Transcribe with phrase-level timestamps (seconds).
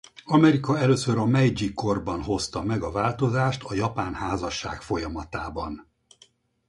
[0.25, 5.87] Amerika először a Meidzsi-korban hozta meg a változást a japán házasság folyamatában.